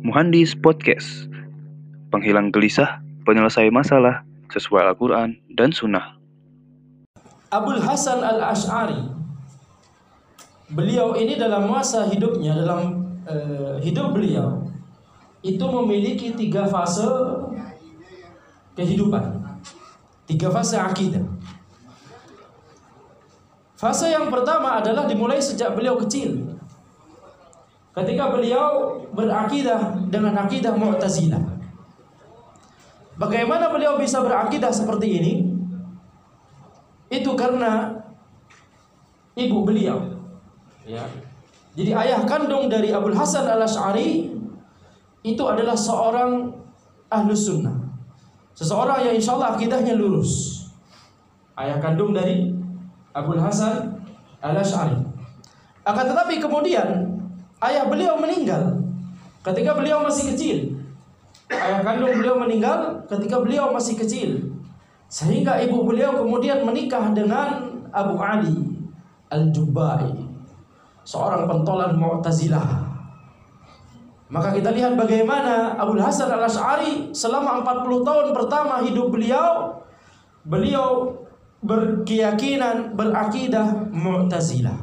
Muhandis 0.00 0.56
Podcast. 0.56 1.28
Penghilang 2.08 2.48
gelisah, 2.48 3.04
penyelesai 3.28 3.68
masalah 3.68 4.24
sesuai 4.48 4.88
Al-Quran 4.88 5.36
dan 5.52 5.76
Sunnah. 5.76 6.16
Abul 7.52 7.84
Hasan 7.84 8.24
Al-Ash'ari. 8.24 8.96
Beliau 10.72 11.12
ini 11.20 11.36
dalam 11.36 11.66
masa 11.66 12.06
hidupnya 12.06 12.54
Dalam 12.54 13.02
uh, 13.26 13.74
hidup 13.82 14.14
beliau 14.14 14.62
Itu 15.42 15.66
memiliki 15.66 16.30
tiga 16.38 16.62
fase 16.64 17.04
Kehidupan. 18.78 19.44
Tiga 20.30 20.48
fase 20.48 20.78
akidah. 20.80 21.26
Fase 23.76 24.08
yang 24.08 24.32
pertama 24.32 24.80
adalah 24.80 25.04
dimulai 25.04 25.42
sejak 25.42 25.76
beliau 25.76 26.00
kecil 26.00 26.56
Ketika 27.90 28.30
beliau 28.30 29.02
berakidah 29.10 29.98
dengan 30.06 30.38
akidah 30.46 30.78
Mu'tazilah. 30.78 31.42
Bagaimana 33.18 33.68
beliau 33.68 33.98
bisa 33.98 34.22
berakidah 34.22 34.70
seperti 34.70 35.06
ini? 35.20 35.32
Itu 37.10 37.34
karena 37.34 37.90
ibu 39.34 39.66
beliau. 39.66 39.98
Ya. 40.86 41.04
Jadi 41.74 41.90
ayah 41.92 42.22
kandung 42.24 42.70
dari 42.70 42.94
Abdul 42.94 43.18
Hasan 43.18 43.46
al 43.46 43.66
Ashari 43.66 44.30
itu 45.20 45.42
adalah 45.44 45.74
seorang 45.74 46.48
ahlu 47.10 47.34
sunnah. 47.34 47.76
Seseorang 48.54 49.04
yang 49.04 49.14
insya 49.18 49.36
Allah 49.36 49.58
akidahnya 49.58 49.98
lurus. 49.98 50.64
Ayah 51.58 51.82
kandung 51.82 52.14
dari 52.14 52.54
Abdul 53.12 53.42
Hasan 53.42 54.00
al 54.40 54.56
Ashari. 54.56 54.96
Akan 55.84 56.04
tetapi 56.06 56.40
kemudian 56.40 57.19
ayah 57.60 57.84
beliau 57.88 58.16
meninggal 58.16 58.80
ketika 59.44 59.76
beliau 59.76 60.04
masih 60.04 60.32
kecil. 60.34 60.58
Ayah 61.50 61.82
kandung 61.82 62.14
beliau 62.14 62.38
meninggal 62.38 63.04
ketika 63.10 63.42
beliau 63.42 63.74
masih 63.74 63.98
kecil. 63.98 64.54
Sehingga 65.10 65.58
ibu 65.58 65.82
beliau 65.82 66.14
kemudian 66.14 66.62
menikah 66.62 67.10
dengan 67.10 67.66
Abu 67.90 68.14
Ali 68.22 68.54
Al-Jubbai, 69.26 70.14
seorang 71.02 71.50
pentolan 71.50 71.98
Mu'tazilah. 71.98 72.86
Maka 74.30 74.54
kita 74.54 74.70
lihat 74.70 74.94
bagaimana 74.94 75.74
Abu 75.74 75.98
Hasan 75.98 76.30
Al-Asy'ari 76.30 77.10
selama 77.10 77.66
40 77.66 78.06
tahun 78.06 78.26
pertama 78.30 78.78
hidup 78.86 79.10
beliau, 79.10 79.82
beliau 80.46 81.18
berkeyakinan, 81.66 82.94
berakidah 82.94 83.90
Mu'tazilah. 83.90 84.78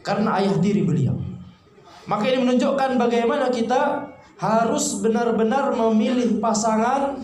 Karena 0.00 0.40
ayah 0.40 0.56
diri 0.56 0.88
beliau. 0.88 1.31
Maka 2.06 2.24
ini 2.26 2.42
menunjukkan 2.42 2.98
bagaimana 2.98 3.46
kita 3.52 4.10
harus 4.42 4.98
benar-benar 4.98 5.70
memilih 5.70 6.42
pasangan 6.42 7.22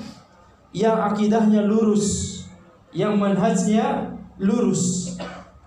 yang 0.70 1.02
akidahnya 1.02 1.66
lurus, 1.66 2.38
yang 2.94 3.18
manhajnya 3.18 4.14
lurus. 4.38 5.14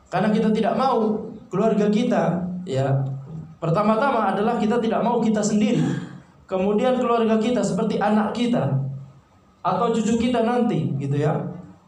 Karena 0.08 0.32
kita 0.32 0.52
tidak 0.56 0.80
mau 0.80 1.28
keluarga 1.52 1.92
kita 1.92 2.48
ya 2.64 3.04
pertama-tama 3.60 4.32
adalah 4.32 4.56
kita 4.56 4.80
tidak 4.80 5.04
mau 5.04 5.20
kita 5.20 5.44
sendiri. 5.44 5.84
Kemudian 6.48 7.00
keluarga 7.00 7.40
kita 7.40 7.64
seperti 7.64 8.00
anak 8.00 8.36
kita 8.36 8.76
atau 9.62 9.94
cucu 9.94 10.28
kita 10.28 10.44
nanti 10.44 10.90
gitu 11.00 11.22
ya 11.22 11.38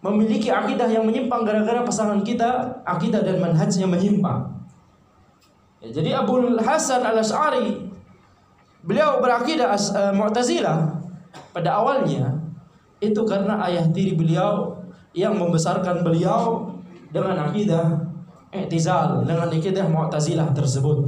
memiliki 0.04 0.52
akidah 0.52 0.86
yang 0.92 1.08
menyimpang 1.08 1.48
gara-gara 1.48 1.82
pasangan 1.82 2.22
kita 2.22 2.84
akidah 2.84 3.24
dan 3.24 3.40
manhajnya 3.40 3.88
menyimpang. 3.88 4.63
Ya, 5.84 6.00
jadi 6.00 6.10
Abu 6.16 6.40
Hasan 6.64 7.04
al 7.04 7.20
Ashari 7.20 7.92
beliau 8.88 9.20
berakidah 9.20 9.76
uh, 9.76 10.16
Mu'tazilah 10.16 10.96
pada 11.52 11.76
awalnya 11.76 12.40
itu 13.04 13.20
karena 13.28 13.60
ayah 13.68 13.84
tiri 13.92 14.16
beliau 14.16 14.80
yang 15.12 15.36
membesarkan 15.36 16.08
beliau 16.08 16.72
dengan 17.12 17.52
akidah 17.52 18.00
i'tizal 18.56 19.28
dengan 19.28 19.52
akidah 19.52 19.84
Mu'tazilah 19.92 20.56
tersebut. 20.56 21.04